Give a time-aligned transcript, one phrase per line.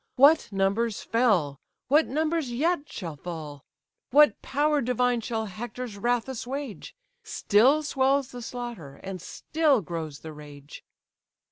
[0.15, 1.59] What numbers fell!
[1.87, 3.63] what numbers yet shall fall!
[4.09, 6.95] What power divine shall Hector's wrath assuage?
[7.23, 10.83] Still swells the slaughter, and still grows the rage!"